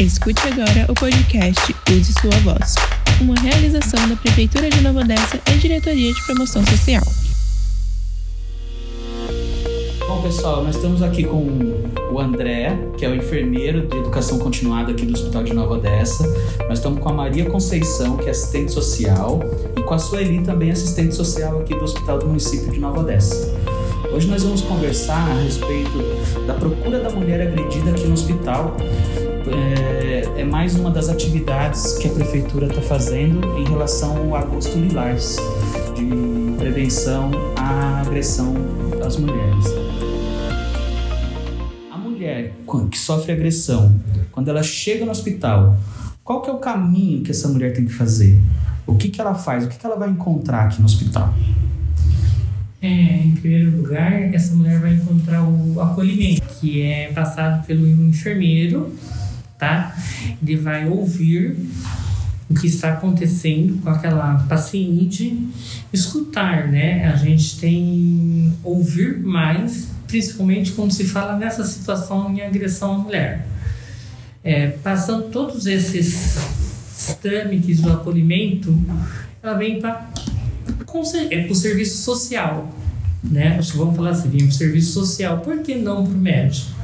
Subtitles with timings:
[0.00, 2.76] Escute agora o podcast Use Sua Voz,
[3.20, 7.02] uma realização da Prefeitura de Nova Odessa e Diretoria de Promoção Social.
[10.06, 11.48] Bom, pessoal, nós estamos aqui com
[12.12, 16.24] o André, que é o enfermeiro de educação continuada aqui do Hospital de Nova Odessa.
[16.68, 19.40] Nós estamos com a Maria Conceição, que é assistente social,
[19.76, 23.52] e com a Sueli, também assistente social aqui do Hospital do Município de Nova Odessa.
[24.12, 25.98] Hoje nós vamos conversar a respeito
[26.46, 28.76] da procura da mulher agredida aqui no hospital
[29.54, 34.78] é, é mais uma das atividades que a prefeitura está fazendo em relação ao agosto
[34.78, 35.36] lilás,
[35.94, 38.54] de prevenção à agressão
[39.04, 39.64] às mulheres.
[41.90, 42.52] A mulher
[42.90, 43.98] que sofre agressão,
[44.32, 45.76] quando ela chega no hospital,
[46.24, 48.40] qual que é o caminho que essa mulher tem que fazer?
[48.86, 49.64] O que, que ela faz?
[49.64, 51.34] O que, que ela vai encontrar aqui no hospital?
[52.80, 58.92] É, em primeiro lugar, essa mulher vai encontrar o acolhimento, que é passado pelo enfermeiro
[59.58, 59.96] tá?
[60.40, 61.56] Ele vai ouvir
[62.48, 65.48] o que está acontecendo com aquela paciente,
[65.92, 67.06] escutar, né?
[67.06, 73.46] A gente tem ouvir mais, principalmente quando se fala nessa situação de agressão à mulher.
[74.42, 76.38] É, passando todos esses
[77.20, 78.76] trâmites do acolhimento,
[79.42, 80.08] ela vem para
[81.30, 82.74] é, o serviço social,
[83.22, 83.60] né?
[83.74, 86.77] Vamos falar assim, vem para o serviço social, por que não para o médico?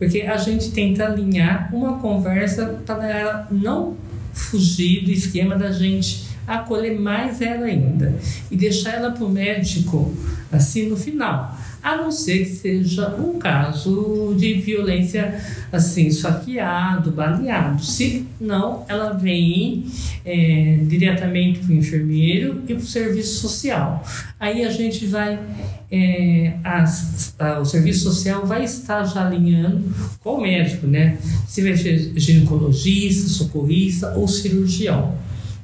[0.00, 3.98] Porque a gente tenta alinhar uma conversa para ela não
[4.32, 8.16] fugir do esquema da gente acolher mais ela ainda
[8.50, 10.16] e deixar ela para o médico
[10.50, 15.40] assim no final a não ser que seja um caso de violência
[15.72, 17.82] assim, esfaqueado, baleado.
[17.84, 19.86] Se não, ela vem
[20.24, 24.04] é, diretamente para o enfermeiro e para o serviço social.
[24.38, 25.38] Aí a gente vai,
[25.90, 29.82] é, as, a, o serviço social vai estar já alinhando
[30.20, 31.18] com o médico, né?
[31.46, 35.14] Se vai ser ginecologista, socorrista ou cirurgião.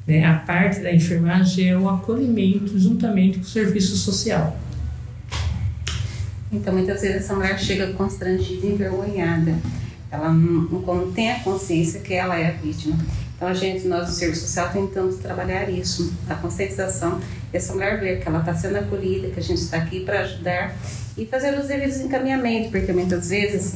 [0.06, 0.24] Né?
[0.24, 4.56] A parte da enfermagem é o acolhimento juntamente com o serviço social.
[6.52, 9.54] Então, muitas vezes essa mulher chega constrangida e envergonhada.
[10.10, 12.96] Ela não, não tem a consciência que ela é a vítima.
[13.36, 17.20] Então, a gente, nós do Serviço Social, tentamos trabalhar isso, a conscientização,
[17.52, 20.74] essa mulher ver que ela está sendo acolhida, que a gente está aqui para ajudar
[21.16, 23.74] e fazer os devidos encaminhamentos, porque muitas vezes,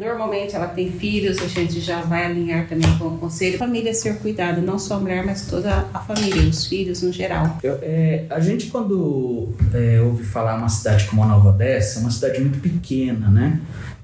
[0.00, 3.58] normalmente ela tem filhos, a gente já vai alinhar também com o conselho.
[3.58, 7.58] Família ser cuidada, não só a mulher, mas toda a família, os filhos no geral.
[7.62, 12.02] Eu, é, a gente, quando é, ouve falar uma cidade como a Nova Odessa, é
[12.02, 13.60] uma cidade muito pequena, né?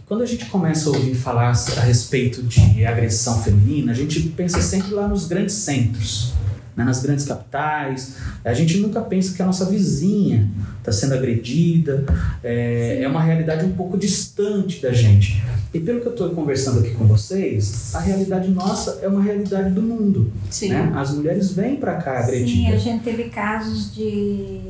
[0.06, 4.60] Quando a gente começa a ouvir falar a respeito de agressão feminina, a gente pensa
[4.62, 6.32] sempre lá nos grandes centros,
[6.76, 8.16] né, nas grandes capitais.
[8.44, 10.48] A gente nunca pensa que a nossa vizinha
[10.78, 12.04] está sendo agredida.
[12.44, 15.42] É, é, uma realidade um pouco distante da gente.
[15.72, 19.70] E pelo que eu estou conversando aqui com vocês, a realidade nossa é uma realidade
[19.70, 20.31] do mundo.
[20.50, 20.69] Sim.
[20.69, 20.92] Né?
[20.94, 22.50] As mulheres vêm para cá agredidas.
[22.50, 24.60] Sim, a gente teve casos de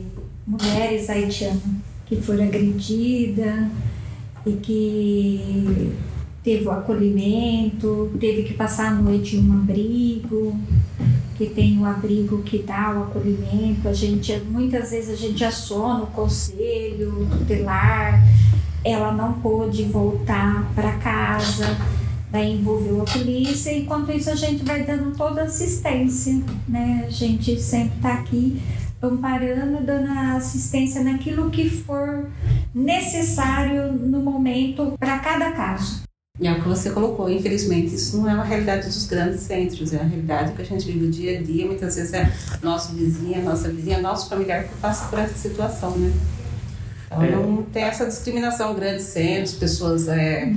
[0.46, 1.62] mulheres haitianas
[2.06, 3.68] que foram agredidas
[4.46, 5.92] e que
[6.42, 10.56] teve o acolhimento, teve que passar a noite em um abrigo,
[11.36, 13.88] que tem o abrigo que dá o acolhimento.
[13.88, 18.22] A gente muitas vezes a gente aciona o conselho tutelar,
[18.84, 21.76] ela não pôde voltar para casa,
[22.30, 23.76] daí envolveu a polícia.
[23.76, 27.04] Enquanto isso a gente vai dando toda assistência, né?
[27.06, 28.60] A gente sempre está aqui
[29.02, 32.28] amparando, dando assistência naquilo que for
[32.74, 36.05] necessário no momento para cada caso.
[36.38, 39.94] E é o que você colocou, infelizmente, isso não é uma realidade dos grandes centros,
[39.94, 41.64] é a realidade que a gente vive o dia a dia.
[41.64, 42.30] Muitas vezes é
[42.62, 46.12] nosso vizinho, nossa vizinha, nosso familiar que passa por essa situação, né?
[47.06, 47.30] Então é.
[47.30, 50.52] não tem essa discriminação, grandes centros, pessoas é,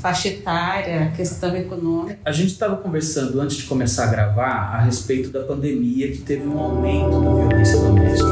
[0.00, 2.18] faixa etária, questão econômica.
[2.24, 6.48] A gente estava conversando antes de começar a gravar a respeito da pandemia que teve
[6.48, 8.28] um aumento da violência doméstica.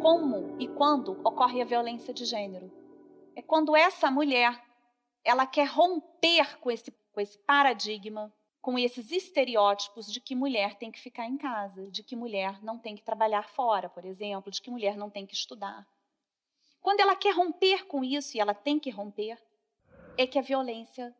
[0.00, 2.68] Como e quando ocorre a violência de gênero?
[3.38, 4.60] É quando essa mulher
[5.22, 10.90] ela quer romper com esse, com esse paradigma com esses estereótipos de que mulher tem
[10.90, 14.60] que ficar em casa, de que mulher não tem que trabalhar fora, por exemplo, de
[14.60, 15.86] que mulher não tem que estudar.
[16.80, 19.38] Quando ela quer romper com isso, e ela tem que romper,
[20.16, 21.14] é que a violência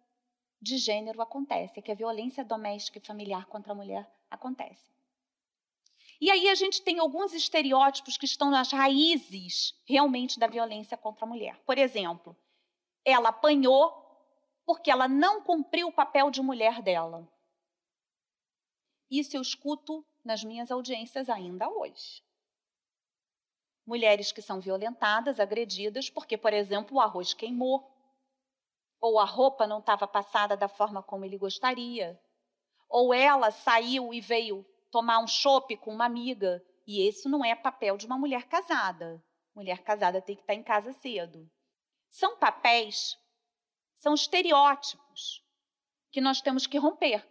[0.61, 4.89] de gênero acontece, é que a violência doméstica e familiar contra a mulher acontece.
[6.21, 11.25] E aí a gente tem alguns estereótipos que estão nas raízes realmente da violência contra
[11.25, 11.59] a mulher.
[11.65, 12.37] Por exemplo,
[13.05, 14.07] ela apanhou
[14.67, 17.27] porque ela não cumpriu o papel de mulher dela.
[19.11, 22.23] Isso eu escuto nas minhas audiências ainda hoje.
[23.87, 27.89] Mulheres que são violentadas, agredidas, porque, por exemplo, o arroz queimou.
[29.01, 32.21] ou a roupa não estava passada da forma como ele gostaria,
[32.89, 37.55] ou ela saiu e veio tomar um chopp com uma amiga, e isso não é
[37.55, 39.23] papel de uma mulher casada.
[39.55, 41.51] Mulher casada tem que estar em casa cedo.
[42.09, 43.19] São papéis,
[43.95, 45.45] são estereótipos
[46.11, 47.27] que nós temos que romper.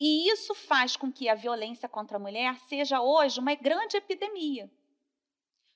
[0.00, 4.70] E isso faz com que a violência contra a mulher seja hoje uma grande epidemia.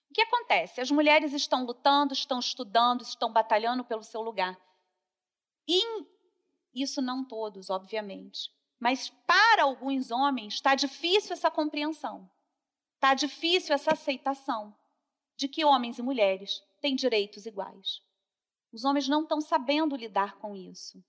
[0.08, 0.80] O que acontece?
[0.80, 4.60] As mulheres estão lutando, estão estudando, estão batalhando pelo seu lugar.
[5.66, 5.82] E
[6.74, 8.50] isso não todos, obviamente.
[8.82, 12.28] Mas para alguns homens está difícil essa compreensão.
[12.96, 14.76] Está difícil essa aceitação
[15.36, 18.02] de que homens e mulheres têm direitos iguais.
[18.72, 21.00] Os homens não estão sabendo lidar com isso.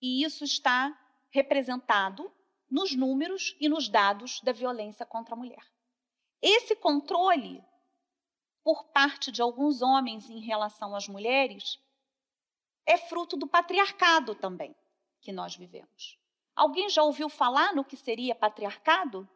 [0.00, 0.96] E isso está
[1.30, 2.32] representado
[2.70, 5.72] nos números e nos dados da violência contra a mulher.
[6.40, 7.64] Esse controle
[8.62, 11.80] por parte de alguns homens em relação às mulheres
[12.86, 14.72] é fruto do patriarcado também
[15.20, 16.18] que nós vivemos.
[16.54, 19.28] Alguém já ouviu falar no que seria patriarcado?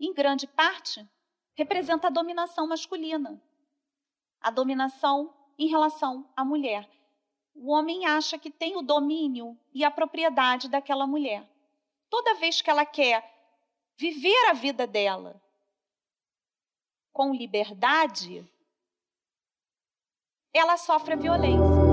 [0.00, 1.06] Em grande parte,
[1.54, 3.40] representa a dominação masculina,
[4.40, 6.88] a dominação em relação à mulher.
[7.54, 11.46] O homem acha que tem o domínio e a propriedade daquela mulher.
[12.08, 13.30] Toda vez que ela quer
[13.96, 15.40] viver a vida dela
[17.12, 18.44] com liberdade,
[20.52, 21.91] ela sofre a violência.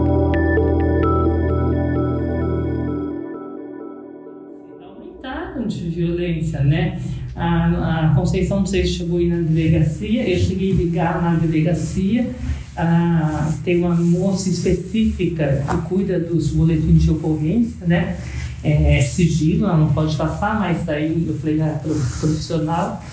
[5.75, 7.00] De violência, né?
[7.36, 12.30] A, a Conceição, não sei se chegou na delegacia, eu cheguei a ligar na delegacia,
[12.75, 18.18] ah, tem uma moça específica que cuida dos boletins de ocorrência, né?
[18.63, 21.80] é, sigilo, ela não pode passar, mas aí eu falei, ah,
[22.19, 23.04] profissional,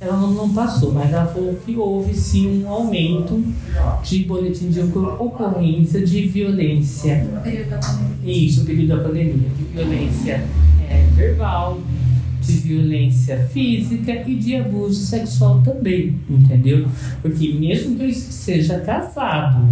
[0.00, 3.42] ela não, não, passou, mas ela falou que houve sim um aumento
[4.02, 7.24] de boletim de ocorrência de violência.
[7.24, 8.46] No período da pandemia.
[8.46, 10.44] Isso, no período da pandemia, de violência
[10.88, 11.80] é, verbal,
[12.46, 16.86] de violência física e de abuso sexual também, entendeu?
[17.22, 19.68] Porque mesmo que eu seja casado,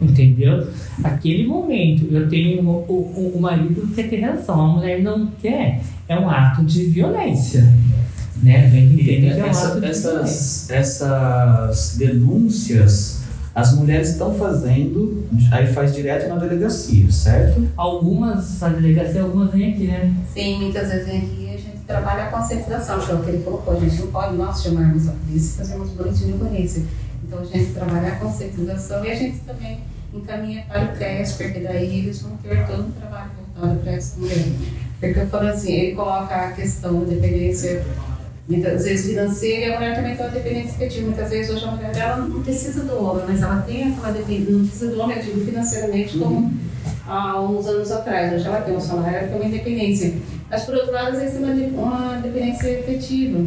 [0.00, 0.68] Entendeu?
[1.02, 5.80] Aquele momento, eu tenho o, o, o marido quer ter relação, a mulher não quer,
[6.06, 7.62] é um ato de violência.
[8.42, 8.66] Né?
[8.66, 10.12] A gente entende que é um Essa, ato de essas,
[10.68, 10.74] violência.
[10.74, 13.15] essas denúncias
[13.56, 17.66] as mulheres estão fazendo, aí faz direto na delegacia, certo?
[17.74, 20.14] Algumas, a delegacia, algumas vêm aqui, né?
[20.30, 23.30] Sim, muitas vezes vem aqui e a gente trabalha a conscientização, que é o que
[23.30, 23.74] ele colocou.
[23.74, 26.82] A gente não pode nós chamarmos a polícia e fazermos boletim de ocorrência.
[27.24, 29.80] Então a gente trabalha a conscientização e a gente também
[30.12, 34.20] encaminha para o CREAS, porque daí eles vão ter todo um trabalho voltado para essa
[34.20, 34.44] mulher.
[35.00, 37.82] Porque eu falo assim, ele coloca a questão da dependência
[38.48, 41.06] muitas vezes financeira e a mulher também tem uma dependência afetiva.
[41.06, 44.52] Muitas vezes hoje a mulher dela não precisa do homem, mas ela tem aquela dependência,
[44.52, 46.52] não precisa do homem, eu digo financeiramente, como
[47.06, 48.32] há uns anos atrás.
[48.32, 50.14] Hoje ela tem um salário, ela tem uma independência.
[50.48, 51.44] Mas por outro lado, às vezes tem
[51.74, 53.44] uma, uma dependência afetiva.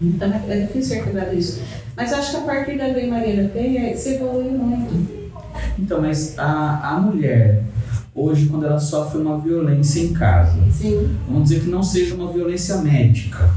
[0.00, 1.60] Então é é difícil ser quebrado isso.
[1.96, 5.18] Mas acho que a partir da Lei Maria da Penha, se evoluiu muito.
[5.78, 7.62] Então, mas a, a mulher,
[8.14, 11.16] hoje, quando ela sofre uma violência em casa, Sim.
[11.26, 13.50] vamos dizer que não seja uma violência médica,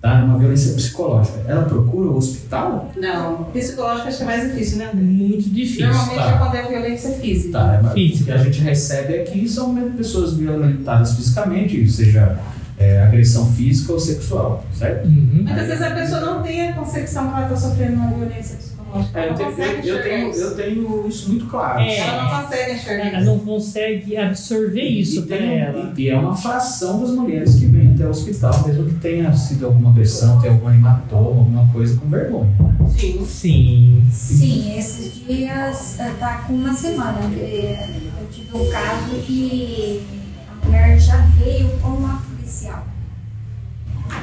[0.00, 0.24] tá?
[0.24, 2.90] Uma violência psicológica, ela procura o hospital?
[2.96, 4.90] Não, psicológico acho que é mais difícil, né?
[4.94, 5.86] Muito difícil.
[5.86, 6.30] Normalmente tá.
[6.30, 7.58] é quando é violência física.
[7.58, 8.22] Tá, é, mas Física.
[8.22, 12.38] o que a gente recebe aqui são pessoas violentadas fisicamente, seja
[12.78, 15.06] é, agressão física ou sexual, certo?
[15.06, 15.42] Uhum.
[15.42, 18.78] Muitas vezes a pessoa não tem a concepção que ela está sofrendo uma violência psicológica.
[19.18, 20.40] É, eu, não tenho, consegue eu, tenho, isso.
[20.40, 21.80] eu tenho isso muito claro.
[21.80, 21.98] É.
[21.98, 25.92] Ela não consegue enxergar Ela não consegue absorver isso para tem- ela.
[25.96, 29.66] e é uma fração das mulheres que vêm até o hospital, mesmo que tenha sido
[29.66, 32.50] alguma agressão, tenha algum hematoma, alguma coisa com vergonha.
[32.96, 33.26] Sim.
[33.26, 34.06] Sim.
[34.12, 37.20] Sim, esses dias eh, tá com uma semana.
[37.22, 40.06] Eu tive um caso que
[40.48, 42.86] a mulher já veio com uma policial.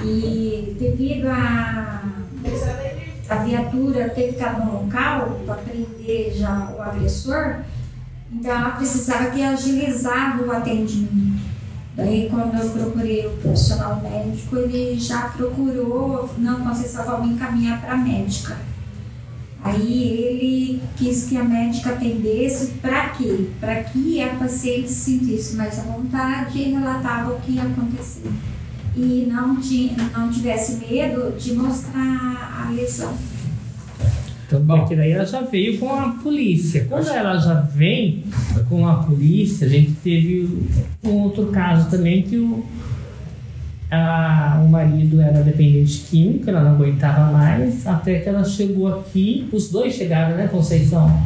[0.03, 2.01] E devido a
[3.27, 7.61] a viatura ter ficado no local para prender já o agressor,
[8.31, 11.24] então ela precisava que agilizava o atendimento.
[11.95, 17.93] Daí quando eu procurei o profissional médico, ele já procurou, não, Conceição, vamos encaminhar para
[17.93, 18.57] a médica.
[19.63, 23.47] Aí ele quis que a médica atendesse para quê?
[23.59, 28.29] Para que a paciente sentisse mais à vontade e relatava o que ia acontecer.
[28.95, 33.17] E não, tinha, não tivesse medo de mostrar a lesão.
[34.63, 36.85] Então, porque daí ela já veio com a polícia.
[36.89, 38.23] Quando ela já vem
[38.69, 40.49] com a polícia, a gente teve
[41.03, 42.63] um outro caso também que o,
[43.91, 49.47] a- o marido era dependente químico, ela não aguentava mais, até que ela chegou aqui,
[49.51, 51.23] os dois chegaram, né, Conceição?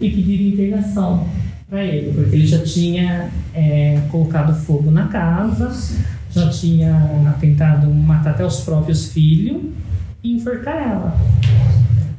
[0.00, 1.26] e pediram internação
[1.68, 5.72] para ele, porque ele já tinha é, colocado fogo na casa,
[6.30, 9.60] já tinha tentado matar até os próprios filhos
[10.22, 11.16] e enforcar ela.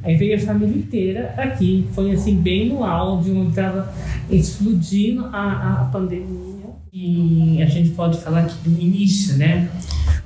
[0.02, 3.92] Aí veio a família inteira aqui, foi assim, bem no áudio, onde estava
[4.30, 6.50] explodindo a, a pandemia.
[6.92, 9.70] E a gente pode falar que do início, né?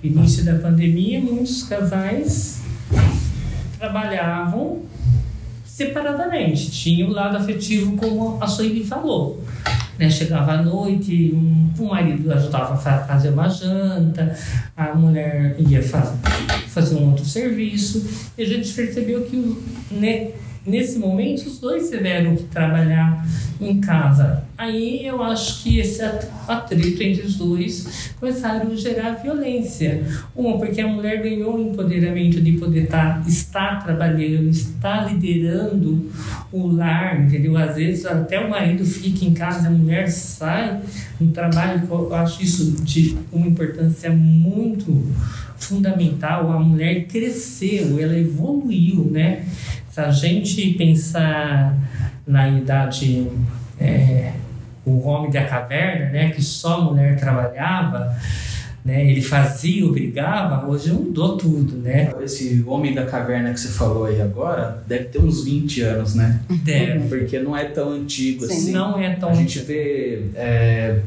[0.02, 2.62] O início da pandemia, muitos casais
[3.78, 4.82] trabalhavam
[5.64, 9.43] separadamente, tinha o lado afetivo, como a Sueli falou.
[9.98, 14.36] Né, chegava à noite, um, o marido ajudava a fazer uma janta,
[14.76, 18.04] a mulher ia fazer, um outro serviço,
[18.36, 19.36] e a gente percebeu que
[19.92, 20.30] né,
[20.66, 23.24] nesse momento os dois tiveram que trabalhar
[23.60, 24.44] em casa.
[24.56, 26.02] Aí eu acho que esse
[26.46, 30.04] atrito entre os dois começaram a gerar violência.
[30.34, 36.10] Uma, porque a mulher ganhou o empoderamento de poder tá, estar trabalhando, estar liderando
[36.52, 37.56] o lar, entendeu?
[37.56, 40.80] Às vezes até o marido fica em casa, a mulher sai
[41.20, 41.82] no trabalho.
[41.90, 45.04] Eu acho isso de uma importância muito
[45.56, 46.50] fundamental.
[46.52, 49.44] A mulher cresceu, ela evoluiu, né?
[49.94, 51.72] Se a gente pensar
[52.26, 53.28] na idade,
[53.78, 54.32] é,
[54.84, 58.12] o homem da caverna, né, que só a mulher trabalhava,
[58.84, 62.12] né, ele fazia, obrigava, hoje mudou tudo, né?
[62.20, 66.40] Esse homem da caverna que você falou aí agora deve ter uns 20 anos, né?
[66.50, 67.08] Deve.
[67.08, 68.52] Porque não é tão antigo Sim.
[68.52, 68.72] assim.
[68.72, 70.24] Não é tão A gente vê.
[70.34, 71.02] é,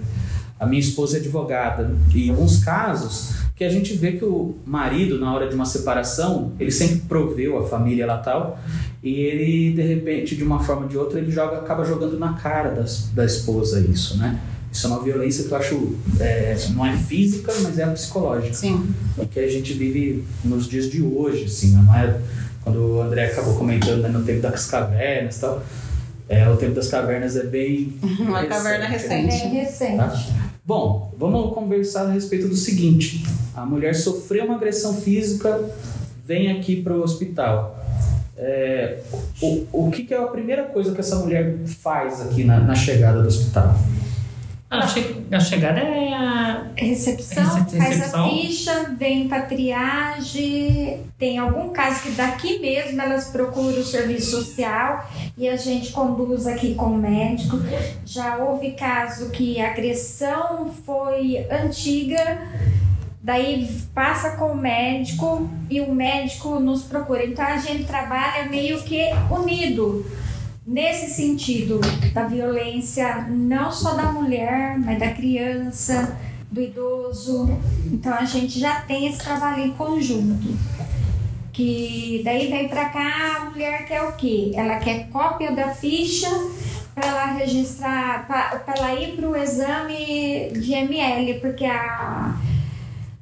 [0.58, 4.56] a minha esposa é advogada e em alguns casos que a gente vê que o
[4.66, 8.60] marido, na hora de uma separação, ele sempre proveu a família lá tal,
[9.02, 12.34] e ele, de repente, de uma forma ou de outra, ele joga, acaba jogando na
[12.34, 14.40] cara das, da esposa isso, né?
[14.72, 18.54] Isso é uma violência que eu acho, é, não é física, mas é psicológica.
[18.54, 18.94] Sim.
[19.20, 22.16] E que a gente vive nos dias de hoje, assim, não é?
[22.64, 25.64] Quando o André acabou comentando né, no tempo das cavernas e tal,
[26.30, 27.98] é, o tempo das cavernas é bem...
[28.20, 29.36] Uma caverna É recente.
[29.36, 29.98] bem recente.
[29.98, 30.47] Tá?
[30.68, 33.24] Bom, vamos conversar a respeito do seguinte:
[33.56, 35.64] a mulher sofreu uma agressão física,
[36.26, 37.74] vem aqui para o hospital.
[38.36, 39.00] É,
[39.42, 42.76] o, o que, que é a primeira coisa que essa mulher faz aqui na, na
[42.76, 43.80] chegada do hospital?
[44.70, 46.68] A, che a chegada é a.
[46.76, 48.26] Recepção, Rece- faz recepção.
[48.26, 51.04] a ficha, vem pra triagem.
[51.18, 56.46] Tem algum caso que daqui mesmo elas procuram o serviço social e a gente conduz
[56.46, 57.58] aqui com o médico.
[58.06, 62.42] Já houve caso que a agressão foi antiga,
[63.24, 67.26] daí passa com o médico e o médico nos procura.
[67.26, 70.06] Então a gente trabalha meio que unido
[70.68, 71.80] nesse sentido
[72.14, 76.20] da violência, não só da mulher, mas da criança,
[76.52, 77.50] do idoso.
[77.86, 80.48] Então a gente já tem esse trabalho em conjunto.
[81.54, 84.52] Que daí vem pra cá a mulher quer o quê?
[84.54, 86.30] Ela quer cópia da ficha
[86.94, 92.36] para ela registrar, para ela ir para o exame de ML, porque a,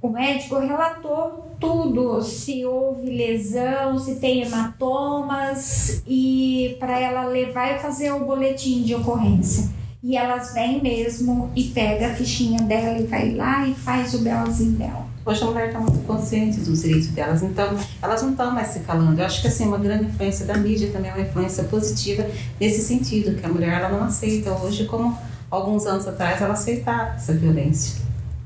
[0.06, 7.80] o médico relatou tudo, se houve lesão, se tem hematomas, e para ela levar e
[7.80, 9.70] fazer o boletim de ocorrência.
[10.04, 14.20] E elas vêm mesmo e pega a fichinha dela e vai lá e faz o
[14.20, 15.08] belzinho dela.
[15.26, 18.82] Hoje a mulher está muito consciente dos direitos delas, então elas não estão mais se
[18.82, 19.20] calando.
[19.20, 22.28] Eu acho que assim, uma grande influência da mídia também é uma influência positiva
[22.60, 25.18] nesse sentido, que a mulher ela não aceita hoje como
[25.50, 28.05] alguns anos atrás ela aceitava essa violência.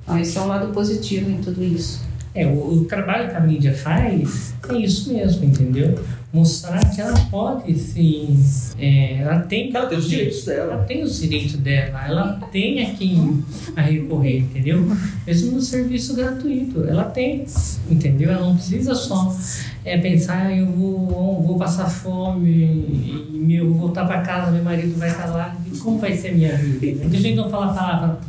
[0.09, 2.01] Então isso é um lado positivo em tudo isso.
[2.33, 5.99] É, o, o trabalho que a mídia faz é isso mesmo, entendeu?
[6.31, 8.39] Mostrar que ela pode sim.
[8.77, 9.75] é, ela tem.
[9.75, 10.73] Ela tem os direitos dela.
[10.73, 13.43] Ela tem os direitos dela, ela tem a quem
[13.75, 14.95] a recorrer, entendeu?
[15.25, 17.45] Mesmo no serviço gratuito, ela tem,
[17.89, 18.31] entendeu?
[18.31, 19.35] Ela não precisa só
[19.83, 24.63] é, pensar, "Ah, eu vou, vou passar fome e meu, vou voltar para casa, meu
[24.63, 27.01] marido vai estar lá, e como vai ser a minha vida?
[27.01, 28.19] Muita gente não fala a palavra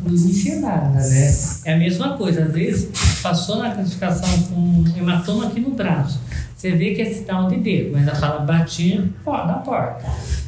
[0.61, 1.35] nada, né?
[1.67, 2.89] É a mesma coisa, às vezes
[3.23, 6.19] passou na classificação com um hematoma aqui no braço.
[6.61, 10.05] Você vê que é sinal de dedo, mas ela fala batia pô, na porta.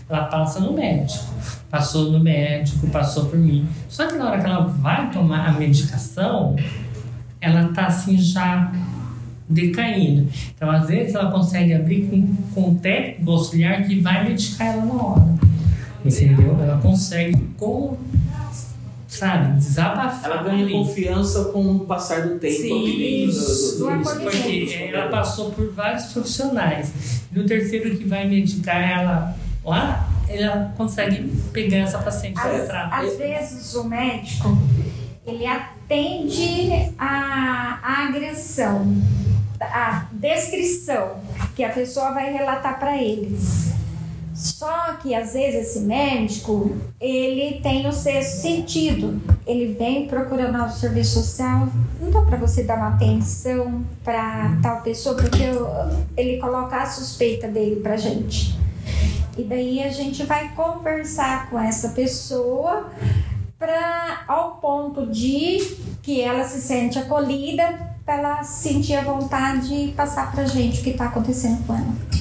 [0.07, 1.25] Ela passa no médico.
[1.71, 3.67] Passou no médico, passou por mim.
[3.89, 6.55] Só que na hora que ela vai tomar a medicação,
[7.41, 8.71] ela tá assim já
[9.49, 10.29] decaindo.
[10.55, 14.85] Então, às vezes, ela consegue abrir com, com um técnico auxiliar que vai medicar ela
[14.85, 15.35] na hora.
[16.05, 16.59] Entendeu?
[16.61, 17.97] Ela consegue, com,
[19.27, 20.31] sabe, desabafar.
[20.31, 20.73] Ela ganha ali.
[20.73, 23.85] confiança com o passar do tempo Sim, do- do- do- isso.
[24.23, 27.23] Porque ela passou por vários profissionais.
[27.31, 33.17] No terceiro que vai medicar ela lá, ela consegue pegar essa paciente para Às, às
[33.19, 34.59] vezes o médico
[35.27, 38.97] ele atende a, a agressão,
[39.61, 41.21] a descrição
[41.55, 43.39] que a pessoa vai relatar para ele.
[44.43, 49.23] Só que às vezes esse médico, ele tem o sexto sentido.
[49.47, 51.69] Ele vem procurando o serviço social,
[52.01, 55.45] não dá para você dar uma atenção para tal pessoa, porque
[56.17, 58.59] ele coloca a suspeita dele pra gente.
[59.39, 62.91] E daí a gente vai conversar com essa pessoa
[63.57, 69.93] para ao ponto de que ela se sente acolhida, para ela sentir a vontade de
[69.93, 72.12] passar para gente o que está acontecendo com ela.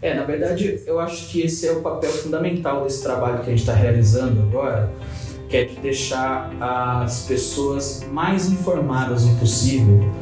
[0.00, 3.50] É, na verdade, eu acho que esse é o papel fundamental desse trabalho que a
[3.50, 4.90] gente está realizando agora,
[5.48, 10.12] que é de deixar as pessoas mais informadas o possível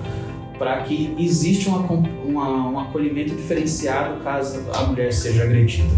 [0.59, 5.89] para que exista um acolhimento diferenciado caso a mulher seja agredida.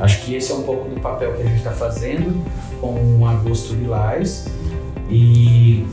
[0.00, 2.44] Acho que esse é um pouco do papel que a gente está fazendo
[2.80, 4.46] com o Agosto Lilás
[5.08, 5.86] e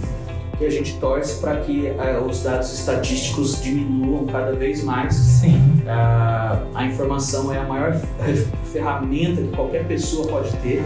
[0.62, 5.16] que a gente torce para que uh, os dados estatísticos diminuam cada vez mais.
[5.16, 5.58] Sim.
[5.82, 8.00] Uh, a informação é a maior
[8.72, 10.84] ferramenta que qualquer pessoa pode ter,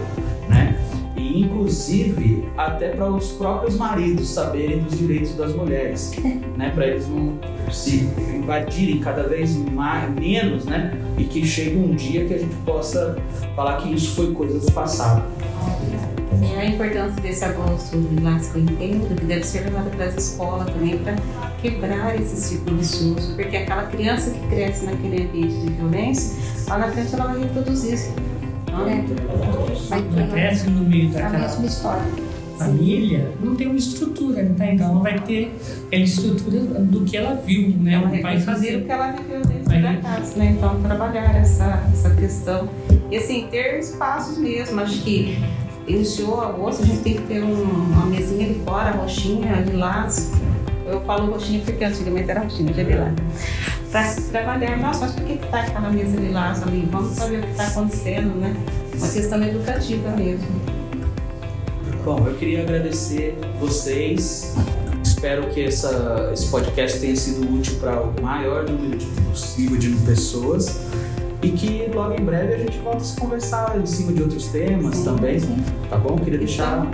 [0.48, 0.79] né?
[1.17, 6.13] E inclusive até para os próprios maridos saberem dos direitos das mulheres,
[6.55, 6.72] né?
[6.74, 7.38] Para eles não
[7.70, 10.98] se invadirem cada vez mais, menos, né?
[11.17, 13.17] E que chegue um dia que a gente possa
[13.53, 15.22] falar que isso foi coisa do passado.
[16.54, 20.70] É a importância desse agosto que eu entendo, que deve ser levado para as escolas
[20.70, 21.16] também para
[21.62, 26.38] quebrar esse ciclo vicioso, porque aquela criança que cresce naquele ambiente de violência,
[26.68, 28.00] lá na frente ela vai reproduzir.
[28.72, 29.04] Não é?
[29.90, 32.25] Vai cresce no meio daquela mesma história
[32.58, 34.66] família não tem uma estrutura, tá?
[34.68, 35.54] Então ela vai ter
[35.92, 37.94] a estrutura do que ela viu, né?
[37.94, 38.78] Ela o pai fazer.
[38.78, 40.56] o que ela viveu dentro vai da casa, né?
[40.58, 42.70] Então trabalhar essa, essa questão.
[43.12, 45.38] E assim, ter espaços mesmo, acho que
[45.88, 50.32] iniciou agosto, a gente tem que ter um, uma mesinha ali fora, roxinha, lilás.
[50.86, 53.13] Eu falo roxinha porque antigamente era roxinha, já lilás.
[53.92, 56.88] Para trabalhar, nossa, mas por que está aquela mesa lilás ali?
[56.92, 58.56] Vamos saber o que está acontecendo, né?
[58.96, 60.48] Uma questão educativa mesmo.
[62.04, 64.54] Bom, eu queria agradecer vocês.
[65.04, 69.89] Espero que essa, esse podcast tenha sido útil para o maior número de, possível de
[70.06, 70.85] pessoas
[71.45, 74.47] e que logo em breve a gente volta a se conversar em cima de outros
[74.47, 75.63] temas sim, também, sim.
[75.89, 76.17] tá bom?
[76.17, 76.88] Queria deixar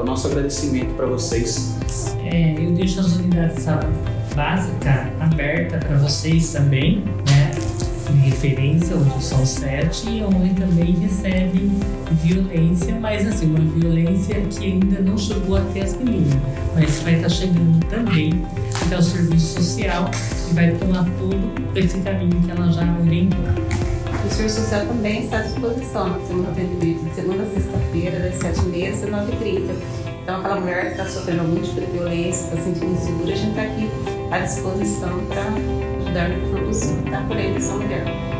[0.00, 1.76] o nosso agradecimento para vocês.
[2.24, 3.66] É, eu deixo as unidades
[4.34, 7.04] básica aberta para vocês também,
[8.38, 11.72] referência, onde são sete, e onde também recebe
[12.22, 16.38] violência, mas assim, uma violência que ainda não chegou até as meninas,
[16.72, 18.44] mas vai estar chegando também
[18.86, 20.08] até o serviço social
[20.48, 23.40] e vai tomar todo esse caminho que ela já orientou.
[24.24, 26.08] O serviço social também está à disposição.
[26.10, 29.70] Nós temos atendimento de segunda a sexta-feira, das 7h30 às 9h30.
[30.22, 33.50] Então, aquela mulher que está sofrendo algum tipo de violência, está sentindo insegura, a gente
[33.50, 33.88] está aqui
[34.30, 37.22] à disposição para ajudar no que for possível, tá?
[37.28, 38.37] Por aí, essa mulher.